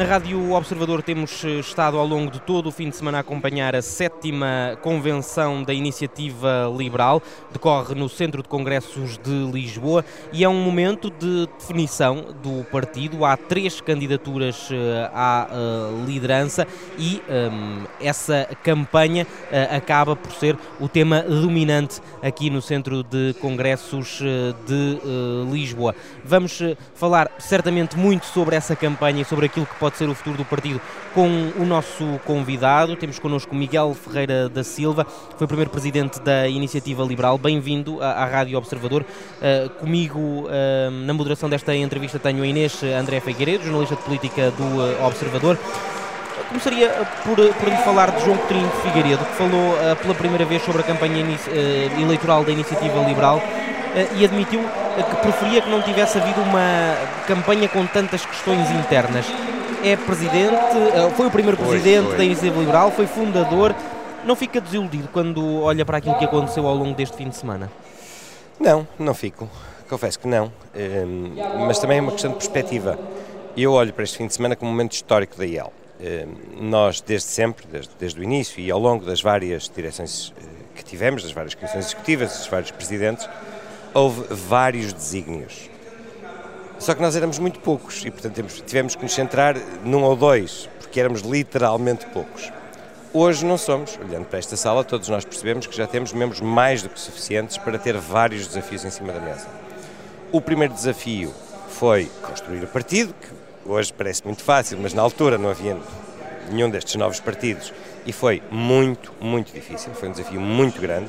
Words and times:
Na 0.00 0.06
Rádio 0.06 0.52
Observador 0.52 1.02
temos 1.02 1.44
eh, 1.44 1.58
estado 1.58 1.98
ao 1.98 2.06
longo 2.06 2.30
de 2.30 2.40
todo 2.40 2.70
o 2.70 2.72
fim 2.72 2.88
de 2.88 2.96
semana 2.96 3.18
a 3.18 3.20
acompanhar 3.20 3.76
a 3.76 3.82
sétima 3.82 4.78
convenção 4.80 5.62
da 5.62 5.74
Iniciativa 5.74 6.72
Liberal, 6.74 7.22
decorre 7.52 7.94
no 7.94 8.08
Centro 8.08 8.42
de 8.42 8.48
Congressos 8.48 9.18
de 9.18 9.52
Lisboa 9.52 10.02
e 10.32 10.42
é 10.42 10.48
um 10.48 10.58
momento 10.58 11.10
de 11.10 11.46
definição 11.58 12.28
do 12.42 12.64
partido. 12.70 13.26
Há 13.26 13.36
três 13.36 13.82
candidaturas 13.82 14.70
eh, 14.72 15.10
à 15.12 15.46
eh, 15.52 16.06
liderança 16.06 16.66
e 16.98 17.20
um, 17.28 17.34
ehm, 17.34 17.86
essa 18.00 18.48
campanha 18.64 19.26
acaba 19.70 20.16
por 20.16 20.32
ser 20.32 20.56
o 20.80 20.88
tema 20.88 21.20
dominante 21.20 22.00
aqui 22.22 22.48
no 22.48 22.62
Centro 22.62 23.02
de 23.02 23.34
Congressos 23.38 24.22
de 24.66 24.98
Lisboa. 25.50 25.94
Vamos 26.24 26.62
falar 26.94 27.30
certamente 27.38 27.98
muito 27.98 28.24
sobre 28.24 28.56
essa 28.56 28.74
campanha 28.74 29.20
e 29.22 29.24
sobre 29.24 29.46
aquilo 29.46 29.66
que 29.66 29.74
pode 29.74 29.89
ser 29.96 30.08
o 30.08 30.14
futuro 30.14 30.36
do 30.36 30.44
partido 30.44 30.80
com 31.14 31.52
o 31.58 31.64
nosso 31.64 32.20
convidado. 32.24 32.96
Temos 32.96 33.18
connosco 33.18 33.54
Miguel 33.54 33.94
Ferreira 33.94 34.48
da 34.48 34.62
Silva, 34.62 35.06
foi 35.36 35.46
primeiro 35.46 35.70
presidente 35.70 36.20
da 36.20 36.48
Iniciativa 36.48 37.02
Liberal. 37.02 37.38
Bem-vindo 37.38 38.02
à, 38.02 38.12
à 38.12 38.24
Rádio 38.26 38.58
Observador. 38.58 39.02
Uh, 39.02 39.70
comigo, 39.80 40.18
uh, 40.18 40.90
na 41.06 41.12
moderação 41.12 41.48
desta 41.48 41.74
entrevista, 41.74 42.18
tenho 42.18 42.42
a 42.42 42.46
Inês 42.46 42.82
André 42.82 43.20
Figueiredo, 43.20 43.64
jornalista 43.64 43.96
de 43.96 44.02
política 44.02 44.50
do 44.52 44.64
uh, 44.64 45.06
Observador. 45.06 45.58
Começaria 46.48 46.88
por, 47.24 47.36
por 47.36 47.68
lhe 47.68 47.76
falar 47.78 48.10
de 48.10 48.24
João 48.24 48.36
Coutinho 48.36 48.68
Figueiredo, 48.82 49.24
que 49.24 49.34
falou 49.34 49.76
pela 50.02 50.14
primeira 50.14 50.44
vez 50.44 50.64
sobre 50.64 50.80
a 50.80 50.84
campanha 50.84 51.24
eleitoral 52.00 52.42
da 52.42 52.50
Iniciativa 52.50 52.98
Liberal 53.04 53.40
e 54.16 54.24
admitiu 54.24 54.60
que 54.60 55.16
preferia 55.16 55.62
que 55.62 55.70
não 55.70 55.80
tivesse 55.80 56.18
havido 56.18 56.40
uma 56.40 56.96
campanha 57.28 57.68
com 57.68 57.86
tantas 57.86 58.26
questões 58.26 58.68
internas 58.70 59.26
é 59.84 59.96
presidente, 59.96 60.76
eh, 60.94 61.10
foi 61.16 61.26
o 61.26 61.30
primeiro 61.30 61.56
presidente 61.56 62.02
foi, 62.02 62.08
foi. 62.08 62.16
da 62.18 62.24
Iniciativa 62.24 62.60
Liberal, 62.60 62.90
foi 62.90 63.06
fundador. 63.06 63.74
Não 64.24 64.36
fica 64.36 64.60
desiludido 64.60 65.08
quando 65.08 65.62
olha 65.62 65.84
para 65.84 65.98
aquilo 65.98 66.16
que 66.18 66.24
aconteceu 66.24 66.66
ao 66.66 66.74
longo 66.74 66.94
deste 66.94 67.16
fim 67.16 67.28
de 67.28 67.36
semana? 67.36 67.70
Não, 68.58 68.86
não 68.98 69.14
fico. 69.14 69.48
Confesso 69.88 70.18
que 70.18 70.28
não. 70.28 70.52
Um, 70.74 71.66
mas 71.66 71.78
também 71.78 71.98
é 71.98 72.00
uma 72.00 72.12
questão 72.12 72.30
de 72.30 72.36
perspectiva. 72.36 72.98
Eu 73.56 73.72
olho 73.72 73.92
para 73.92 74.04
este 74.04 74.18
fim 74.18 74.26
de 74.26 74.34
semana 74.34 74.54
como 74.54 74.70
um 74.70 74.74
momento 74.74 74.92
histórico 74.92 75.36
da 75.36 75.46
IEL. 75.46 75.72
Um, 76.00 76.68
nós, 76.68 77.00
desde 77.00 77.28
sempre, 77.28 77.66
desde, 77.66 77.90
desde 77.98 78.20
o 78.20 78.22
início 78.22 78.60
e 78.60 78.70
ao 78.70 78.78
longo 78.78 79.04
das 79.04 79.22
várias 79.22 79.70
direções 79.74 80.28
uh, 80.28 80.34
que 80.74 80.84
tivemos, 80.84 81.22
das 81.22 81.32
várias 81.32 81.54
comissões 81.54 81.86
executivas, 81.86 82.36
dos 82.36 82.46
vários 82.46 82.70
presidentes, 82.70 83.28
houve 83.94 84.22
vários 84.30 84.92
desígnios 84.92 85.69
só 86.80 86.94
que 86.94 87.02
nós 87.02 87.14
éramos 87.14 87.38
muito 87.38 87.60
poucos 87.60 88.04
e, 88.04 88.10
portanto, 88.10 88.42
tivemos 88.66 88.96
que 88.96 89.02
nos 89.02 89.12
centrar 89.12 89.56
num 89.84 90.02
ou 90.02 90.16
dois, 90.16 90.68
porque 90.80 90.98
éramos 90.98 91.20
literalmente 91.20 92.06
poucos. 92.06 92.50
Hoje 93.12 93.44
não 93.44 93.58
somos. 93.58 93.98
Olhando 93.98 94.24
para 94.24 94.38
esta 94.38 94.56
sala, 94.56 94.82
todos 94.82 95.08
nós 95.08 95.24
percebemos 95.24 95.66
que 95.66 95.76
já 95.76 95.86
temos 95.86 96.12
membros 96.12 96.40
mais 96.40 96.82
do 96.82 96.88
que 96.88 96.98
suficientes 96.98 97.58
para 97.58 97.78
ter 97.78 97.96
vários 97.96 98.46
desafios 98.46 98.84
em 98.84 98.90
cima 98.90 99.12
da 99.12 99.20
mesa. 99.20 99.46
O 100.32 100.40
primeiro 100.40 100.72
desafio 100.72 101.34
foi 101.68 102.10
construir 102.22 102.64
o 102.64 102.66
partido, 102.66 103.12
que 103.14 103.68
hoje 103.70 103.92
parece 103.92 104.24
muito 104.24 104.42
fácil, 104.42 104.78
mas 104.80 104.94
na 104.94 105.02
altura 105.02 105.36
não 105.36 105.50
havia 105.50 105.76
nenhum 106.50 106.70
destes 106.70 106.94
novos 106.96 107.20
partidos 107.20 107.72
e 108.06 108.12
foi 108.12 108.42
muito, 108.50 109.12
muito 109.20 109.52
difícil. 109.52 109.92
Foi 109.92 110.08
um 110.08 110.12
desafio 110.12 110.40
muito 110.40 110.80
grande. 110.80 111.08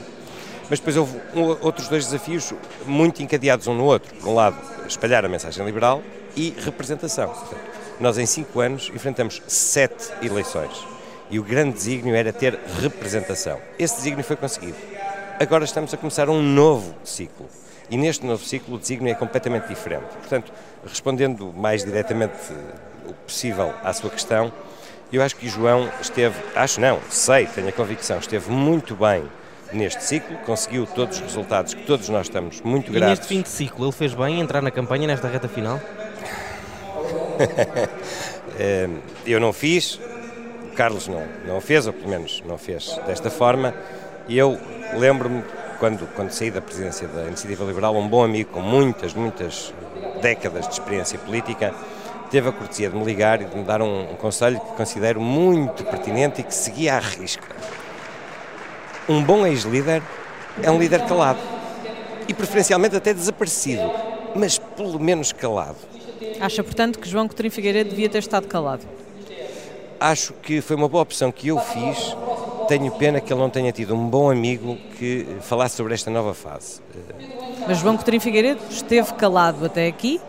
Mas 0.71 0.79
depois 0.79 0.95
houve 0.95 1.19
outros 1.59 1.89
dois 1.89 2.05
desafios 2.05 2.53
muito 2.85 3.21
encadeados 3.21 3.67
um 3.67 3.73
no 3.73 3.83
outro. 3.83 4.15
Por 4.15 4.29
um 4.29 4.33
lado, 4.33 4.55
espalhar 4.87 5.25
a 5.25 5.27
mensagem 5.27 5.65
liberal 5.65 6.01
e 6.33 6.55
representação. 6.63 7.27
Portanto, 7.27 7.59
nós, 7.99 8.17
em 8.17 8.25
cinco 8.25 8.61
anos, 8.61 8.89
enfrentamos 8.95 9.41
sete 9.47 10.13
eleições 10.21 10.71
e 11.29 11.37
o 11.37 11.43
grande 11.43 11.73
desígnio 11.73 12.15
era 12.15 12.31
ter 12.31 12.57
representação. 12.81 13.59
Esse 13.77 13.97
desígnio 13.97 14.23
foi 14.23 14.37
conseguido. 14.37 14.77
Agora 15.37 15.65
estamos 15.65 15.93
a 15.93 15.97
começar 15.97 16.29
um 16.29 16.41
novo 16.41 16.95
ciclo. 17.03 17.49
E 17.89 17.97
neste 17.97 18.25
novo 18.25 18.41
ciclo 18.41 18.75
o 18.75 18.79
desígnio 18.79 19.11
é 19.11 19.15
completamente 19.15 19.67
diferente. 19.67 20.07
Portanto, 20.19 20.53
respondendo 20.87 21.51
mais 21.51 21.83
diretamente 21.83 22.37
o 23.05 23.13
possível 23.13 23.73
à 23.83 23.91
sua 23.91 24.09
questão, 24.09 24.53
eu 25.11 25.21
acho 25.21 25.35
que 25.35 25.49
João 25.49 25.89
esteve, 25.99 26.41
acho 26.55 26.79
não, 26.79 26.97
sei, 27.09 27.45
tenho 27.47 27.67
a 27.67 27.73
convicção, 27.73 28.19
esteve 28.19 28.49
muito 28.49 28.95
bem 28.95 29.29
neste 29.73 30.03
ciclo, 30.03 30.37
conseguiu 30.45 30.85
todos 30.85 31.17
os 31.17 31.23
resultados 31.23 31.73
que 31.73 31.83
todos 31.83 32.09
nós 32.09 32.27
estamos 32.27 32.61
muito 32.61 32.91
gratos. 32.91 33.07
E 33.07 33.09
neste 33.09 33.27
fim 33.27 33.41
de 33.41 33.49
ciclo, 33.49 33.85
ele 33.85 33.91
fez 33.91 34.13
bem 34.13 34.39
entrar 34.39 34.61
na 34.61 34.71
campanha 34.71 35.07
nesta 35.07 35.27
reta 35.27 35.47
final? 35.47 35.79
Eh, 38.59 38.89
eu 39.25 39.39
não 39.39 39.53
fiz, 39.53 39.95
o 40.65 40.75
Carlos 40.75 41.07
não, 41.07 41.23
não 41.47 41.61
fez, 41.61 41.87
ou 41.87 41.93
pelo 41.93 42.09
menos 42.09 42.43
não 42.45 42.57
fez 42.57 42.99
desta 43.07 43.31
forma, 43.31 43.73
e 44.27 44.37
eu 44.37 44.59
lembro-me, 44.93 45.41
quando, 45.79 46.05
quando 46.15 46.31
saí 46.31 46.51
da 46.51 46.61
presidência 46.61 47.07
da 47.07 47.23
Iniciativa 47.23 47.63
Liberal, 47.63 47.95
um 47.95 48.07
bom 48.07 48.23
amigo 48.23 48.51
com 48.51 48.59
muitas, 48.59 49.13
muitas 49.13 49.73
décadas 50.21 50.67
de 50.67 50.73
experiência 50.73 51.17
política, 51.17 51.73
teve 52.29 52.49
a 52.49 52.51
cortesia 52.51 52.89
de 52.89 52.95
me 52.95 53.05
ligar 53.05 53.41
e 53.41 53.45
de 53.45 53.55
me 53.55 53.63
dar 53.63 53.81
um, 53.81 54.11
um 54.11 54.15
conselho 54.15 54.59
que 54.59 54.75
considero 54.75 55.21
muito 55.21 55.83
pertinente 55.85 56.41
e 56.41 56.43
que 56.43 56.53
seguia 56.53 56.95
à 56.95 56.99
risca 56.99 57.47
um 59.07 59.23
bom 59.23 59.45
ex-líder 59.45 60.01
é 60.61 60.69
um 60.69 60.77
líder 60.77 61.05
calado 61.05 61.39
e 62.27 62.33
preferencialmente 62.33 62.95
até 62.95 63.13
desaparecido, 63.13 63.91
mas 64.35 64.57
pelo 64.57 64.99
menos 64.99 65.31
calado. 65.31 65.77
Acha, 66.39 66.63
portanto, 66.63 66.99
que 66.99 67.09
João 67.09 67.27
Coutinho 67.27 67.51
Figueiredo 67.51 67.89
devia 67.89 68.09
ter 68.09 68.19
estado 68.19 68.47
calado? 68.47 68.83
Acho 69.99 70.33
que 70.33 70.61
foi 70.61 70.75
uma 70.75 70.87
boa 70.87 71.03
opção 71.03 71.31
que 71.31 71.49
eu 71.49 71.59
fiz. 71.59 72.15
Tenho 72.67 72.91
pena 72.91 73.19
que 73.19 73.31
ele 73.31 73.39
não 73.39 73.49
tenha 73.49 73.71
tido 73.71 73.93
um 73.93 74.07
bom 74.07 74.31
amigo 74.31 74.77
que 74.97 75.25
falasse 75.41 75.75
sobre 75.75 75.93
esta 75.93 76.09
nova 76.09 76.33
fase. 76.33 76.81
Mas 77.67 77.77
João 77.77 77.95
Coutinho 77.95 78.21
Figueiredo 78.21 78.61
esteve 78.69 79.13
calado 79.13 79.65
até 79.65 79.87
aqui 79.87 80.19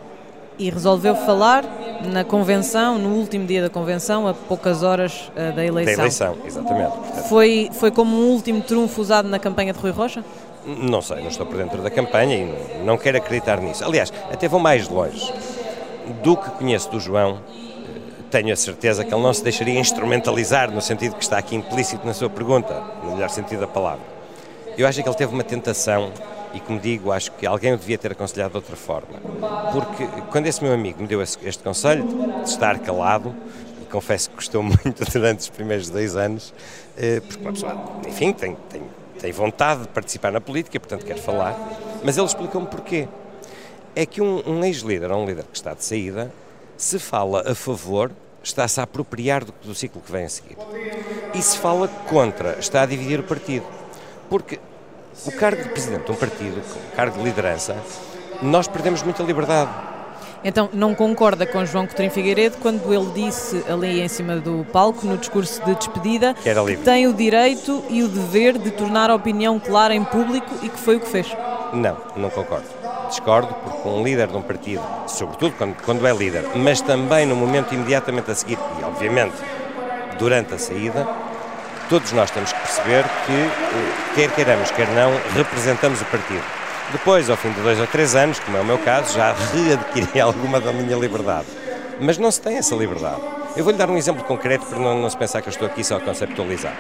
e 0.58 0.68
resolveu 0.68 1.14
falar 1.14 1.64
na 2.08 2.24
convenção, 2.24 2.98
no 2.98 3.10
último 3.10 3.46
dia 3.46 3.62
da 3.62 3.70
convenção, 3.70 4.26
a 4.26 4.34
poucas 4.34 4.82
horas 4.82 5.30
uh, 5.36 5.54
da 5.54 5.64
eleição. 5.64 5.96
Da 5.96 6.02
eleição, 6.02 6.36
exatamente. 6.44 6.92
Foi, 7.28 7.70
foi 7.72 7.90
como 7.90 8.16
um 8.16 8.30
último 8.30 8.60
trunfo 8.62 9.00
usado 9.00 9.28
na 9.28 9.38
campanha 9.38 9.72
de 9.72 9.78
Rui 9.78 9.90
Rocha? 9.90 10.24
Não 10.64 11.02
sei, 11.02 11.20
não 11.20 11.28
estou 11.28 11.44
por 11.44 11.56
dentro 11.56 11.82
da 11.82 11.90
campanha 11.90 12.36
e 12.36 12.44
não, 12.44 12.84
não 12.84 12.98
quero 12.98 13.18
acreditar 13.18 13.60
nisso. 13.60 13.84
Aliás, 13.84 14.12
até 14.30 14.48
vou 14.48 14.60
mais 14.60 14.88
longe. 14.88 15.32
Do 16.22 16.36
que 16.36 16.50
conheço 16.50 16.90
do 16.90 17.00
João, 17.00 17.40
tenho 18.30 18.52
a 18.52 18.56
certeza 18.56 19.04
que 19.04 19.12
ele 19.12 19.22
não 19.22 19.34
se 19.34 19.42
deixaria 19.42 19.78
instrumentalizar 19.78 20.70
no 20.70 20.80
sentido 20.80 21.14
que 21.16 21.22
está 21.22 21.38
aqui 21.38 21.54
implícito 21.54 22.06
na 22.06 22.14
sua 22.14 22.30
pergunta, 22.30 22.82
no 23.04 23.12
melhor 23.12 23.28
sentido 23.28 23.60
da 23.60 23.66
palavra. 23.66 24.04
Eu 24.76 24.86
acho 24.86 25.02
que 25.02 25.08
ele 25.08 25.16
teve 25.16 25.34
uma 25.34 25.44
tentação 25.44 26.10
e, 26.54 26.60
como 26.60 26.78
digo, 26.78 27.10
acho 27.12 27.32
que 27.32 27.46
alguém 27.46 27.72
o 27.72 27.78
devia 27.78 27.98
ter 27.98 28.12
aconselhado 28.12 28.50
de 28.50 28.56
outra 28.56 28.76
forma. 28.76 29.18
Porque 29.72 30.06
quando 30.30 30.46
esse 30.46 30.62
meu 30.62 30.72
amigo 30.72 31.00
me 31.00 31.08
deu 31.08 31.22
este 31.22 31.62
conselho 31.62 32.04
de 32.42 32.48
estar 32.48 32.78
calado, 32.80 33.34
e 33.80 33.84
confesso 33.86 34.30
que 34.30 34.36
custou 34.36 34.62
muito 34.62 35.04
durante 35.10 35.40
os 35.40 35.48
primeiros 35.48 35.88
dois 35.88 36.16
anos, 36.16 36.52
eh, 36.96 37.20
porque 37.20 37.42
uma 37.42 37.52
pessoa, 37.52 38.00
enfim, 38.06 38.32
tem, 38.32 38.56
tem, 38.68 38.82
tem 39.18 39.32
vontade 39.32 39.82
de 39.82 39.88
participar 39.88 40.30
na 40.30 40.40
política, 40.40 40.78
portanto 40.78 41.04
quer 41.04 41.18
falar, 41.18 41.56
mas 42.04 42.16
ele 42.16 42.26
explicou-me 42.26 42.66
porquê. 42.66 43.08
É 43.94 44.06
que 44.06 44.22
um, 44.22 44.42
um 44.46 44.64
ex-líder, 44.64 45.10
ou 45.10 45.22
um 45.22 45.26
líder 45.26 45.44
que 45.44 45.56
está 45.56 45.74
de 45.74 45.84
saída, 45.84 46.32
se 46.76 46.98
fala 46.98 47.44
a 47.46 47.54
favor, 47.54 48.10
está-se 48.42 48.80
a 48.80 48.84
apropriar 48.84 49.44
do, 49.44 49.54
do 49.62 49.74
ciclo 49.74 50.00
que 50.00 50.10
vem 50.10 50.24
a 50.24 50.28
seguir. 50.28 50.56
E 51.34 51.42
se 51.42 51.58
fala 51.58 51.88
contra, 52.08 52.58
está 52.58 52.82
a 52.82 52.86
dividir 52.86 53.20
o 53.20 53.22
partido. 53.22 53.66
Porque 54.28 54.58
o 55.26 55.32
cargo 55.32 55.62
de 55.62 55.68
presidente 55.70 56.04
de 56.04 56.12
um 56.12 56.14
partido, 56.14 56.60
o 56.92 56.96
cargo 56.96 57.18
de 57.18 57.24
liderança, 57.24 57.76
nós 58.40 58.66
perdemos 58.66 59.02
muita 59.02 59.22
liberdade. 59.22 59.70
Então, 60.44 60.68
não 60.72 60.92
concorda 60.94 61.46
com 61.46 61.64
João 61.64 61.86
Coutinho 61.86 62.10
Figueiredo 62.10 62.56
quando 62.60 62.92
ele 62.92 63.10
disse 63.14 63.64
ali 63.68 64.00
em 64.00 64.08
cima 64.08 64.36
do 64.36 64.66
palco, 64.72 65.06
no 65.06 65.16
discurso 65.16 65.64
de 65.64 65.74
despedida, 65.76 66.34
que, 66.34 66.52
que 66.52 66.76
tem 66.78 67.06
o 67.06 67.14
direito 67.14 67.84
e 67.88 68.02
o 68.02 68.08
dever 68.08 68.58
de 68.58 68.72
tornar 68.72 69.08
a 69.08 69.14
opinião 69.14 69.60
clara 69.60 69.94
em 69.94 70.02
público 70.02 70.52
e 70.62 70.68
que 70.68 70.78
foi 70.78 70.96
o 70.96 71.00
que 71.00 71.08
fez? 71.08 71.28
Não, 71.72 71.96
não 72.16 72.28
concordo. 72.28 72.66
Discordo 73.08 73.54
porque 73.54 73.88
um 73.88 74.02
líder 74.02 74.26
de 74.28 74.36
um 74.36 74.42
partido, 74.42 74.82
sobretudo 75.06 75.54
quando, 75.56 75.76
quando 75.84 76.06
é 76.06 76.12
líder, 76.12 76.44
mas 76.56 76.80
também 76.80 77.24
no 77.24 77.36
momento 77.36 77.72
imediatamente 77.72 78.30
a 78.30 78.34
seguir, 78.34 78.58
e 78.80 78.84
obviamente 78.84 79.36
durante 80.18 80.54
a 80.54 80.58
saída, 80.58 81.06
todos 81.88 82.12
nós 82.12 82.30
temos 82.30 82.52
que 82.52 82.60
perceber 82.60 83.04
que, 83.26 83.32
eh, 83.32 83.92
quer 84.14 84.30
queiramos, 84.30 84.70
quer 84.70 84.88
não, 84.88 85.12
representamos 85.34 86.00
o 86.00 86.04
partido. 86.06 86.44
Depois, 86.90 87.30
ao 87.30 87.36
fim 87.36 87.50
de 87.52 87.60
dois 87.60 87.80
ou 87.80 87.86
três 87.86 88.14
anos, 88.14 88.38
como 88.40 88.56
é 88.56 88.60
o 88.60 88.64
meu 88.64 88.78
caso, 88.78 89.14
já 89.14 89.32
readquiri 89.54 90.20
alguma 90.20 90.60
da 90.60 90.72
minha 90.72 90.96
liberdade. 90.96 91.46
Mas 92.00 92.18
não 92.18 92.30
se 92.30 92.40
tem 92.40 92.56
essa 92.56 92.74
liberdade. 92.74 93.20
Eu 93.56 93.64
vou-lhe 93.64 93.78
dar 93.78 93.88
um 93.88 93.96
exemplo 93.96 94.24
concreto 94.24 94.66
para 94.66 94.78
não, 94.78 95.00
não 95.00 95.10
se 95.10 95.16
pensar 95.16 95.40
que 95.42 95.48
eu 95.48 95.52
estou 95.52 95.66
aqui 95.66 95.84
só 95.84 95.96
a 95.96 96.00
conceptualizar. 96.00 96.74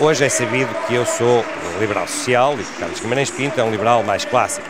Hoje 0.00 0.24
é 0.24 0.28
sabido 0.28 0.68
que 0.86 0.94
eu 0.94 1.04
sou 1.04 1.44
liberal 1.80 2.06
social 2.06 2.54
e 2.54 2.62
que 2.62 2.78
Carlos 2.78 3.00
Guimarães 3.00 3.30
Pinto 3.30 3.60
é 3.60 3.64
um 3.64 3.70
liberal 3.70 4.02
mais 4.02 4.24
clássico. 4.24 4.66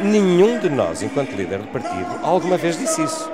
Nenhum 0.00 0.58
de 0.58 0.70
nós, 0.70 1.02
enquanto 1.02 1.32
líder 1.32 1.58
do 1.58 1.68
partido, 1.68 2.18
alguma 2.22 2.56
vez 2.56 2.78
disse 2.78 3.02
isso. 3.02 3.30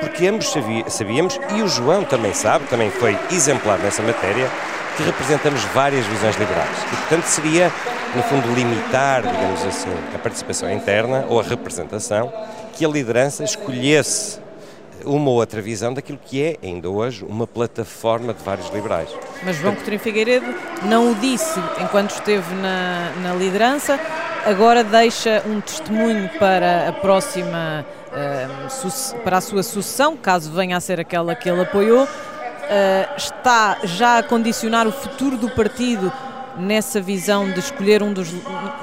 porque 0.00 0.26
ambos 0.26 0.52
sabíamos, 0.88 1.40
e 1.56 1.62
o 1.62 1.68
João 1.68 2.04
também 2.04 2.34
sabe, 2.34 2.66
também 2.66 2.90
foi 2.90 3.18
exemplar 3.30 3.78
nessa 3.78 4.02
matéria, 4.02 4.48
que 4.96 5.02
representamos 5.02 5.62
várias 5.74 6.06
visões 6.06 6.36
liberais. 6.36 6.76
E, 6.92 6.96
portanto, 6.96 7.24
seria, 7.24 7.72
no 8.14 8.22
fundo, 8.22 8.52
limitar, 8.54 9.22
digamos 9.22 9.64
assim, 9.64 9.90
a 10.14 10.18
participação 10.18 10.72
interna 10.72 11.26
ou 11.28 11.38
a 11.38 11.42
representação, 11.42 12.32
que 12.72 12.84
a 12.84 12.88
liderança 12.88 13.44
escolhesse 13.44 14.40
uma 15.04 15.30
ou 15.30 15.36
outra 15.36 15.60
visão 15.60 15.92
daquilo 15.94 16.18
que 16.22 16.42
é, 16.42 16.56
ainda 16.62 16.88
hoje, 16.88 17.24
uma 17.24 17.46
plataforma 17.46 18.32
de 18.32 18.42
vários 18.42 18.68
liberais. 18.70 19.08
Mas 19.44 19.56
João 19.56 19.74
Coutinho 19.74 20.00
Figueiredo 20.00 20.46
não 20.82 21.12
o 21.12 21.14
disse 21.14 21.60
enquanto 21.80 22.10
esteve 22.10 22.54
na, 22.56 23.12
na 23.22 23.34
liderança, 23.34 24.00
agora 24.44 24.82
deixa 24.82 25.42
um 25.46 25.60
testemunho 25.60 26.28
para 26.38 26.88
a 26.88 26.92
próxima, 26.92 27.84
uh, 28.12 29.20
para 29.22 29.38
a 29.38 29.40
sua 29.40 29.62
sucessão, 29.62 30.16
caso 30.16 30.50
venha 30.52 30.76
a 30.76 30.80
ser 30.80 30.98
aquela 30.98 31.34
que 31.34 31.48
ele 31.48 31.62
apoiou, 31.62 32.08
uh, 32.66 33.16
está 33.16 33.78
já 33.84 34.18
a 34.18 34.22
condicionar 34.22 34.86
o 34.86 34.92
futuro 34.92 35.36
do 35.36 35.48
partido 35.50 36.12
nessa 36.58 37.00
visão 37.00 37.50
de 37.50 37.60
escolher 37.60 38.02
um, 38.02 38.12
dos, 38.12 38.32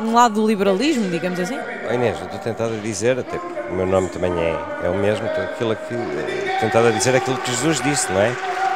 um 0.01 0.13
lado 0.13 0.35
do 0.35 0.47
liberalismo, 0.47 1.09
digamos 1.09 1.39
assim? 1.39 1.57
Oh 1.89 1.93
Inês, 1.93 2.17
eu 2.19 2.25
estou 2.25 2.39
tentado 2.39 2.73
a 2.73 2.77
dizer, 2.77 3.19
até 3.19 3.37
o 3.69 3.73
meu 3.73 3.85
nome 3.85 4.09
também 4.09 4.31
é, 4.39 4.55
é 4.83 4.89
o 4.89 4.95
mesmo, 4.95 5.25
aquilo 5.25 5.75
que, 5.75 5.93
eh, 5.93 6.57
tentado 6.59 6.87
a 6.87 6.91
dizer 6.91 7.15
aquilo 7.15 7.37
que 7.37 7.51
Jesus 7.51 7.81
disse, 7.81 8.11
não 8.11 8.21
é? 8.21 8.31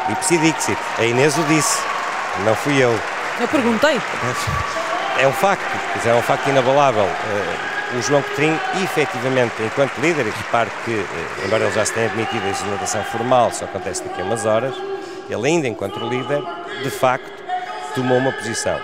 Ipsi 0.10 0.38
dixit, 0.38 0.78
a 0.98 1.04
Inês 1.04 1.38
o 1.38 1.44
disse, 1.44 1.80
não 2.46 2.56
fui 2.56 2.84
eu. 2.84 2.92
Eu 3.40 3.48
perguntei. 3.48 4.00
É 5.20 5.28
um 5.28 5.34
facto, 5.34 5.64
é 6.06 6.14
um 6.14 6.22
facto 6.22 6.48
inabalável. 6.50 7.06
Eh, 7.06 7.98
o 7.98 8.02
João 8.02 8.22
Petrinho, 8.22 8.60
efetivamente, 8.84 9.54
enquanto 9.64 9.98
líder, 10.00 10.28
e 10.28 10.30
repare 10.30 10.70
que, 10.84 10.92
eh, 10.92 11.46
embora 11.46 11.64
ele 11.64 11.74
já 11.74 11.86
se 11.86 11.94
tenha 11.94 12.08
admitido 12.08 12.46
a 12.46 12.50
exoneração 12.50 13.04
formal, 13.06 13.52
só 13.52 13.66
acontece 13.66 14.04
daqui 14.04 14.22
a 14.22 14.26
umas 14.26 14.46
horas, 14.46 14.74
ele 15.30 15.48
ainda 15.48 15.68
enquanto 15.68 15.98
líder, 16.00 16.42
de 16.84 16.90
facto, 16.90 17.32
tomou 17.96 18.18
uma 18.18 18.32
posição. 18.32 18.80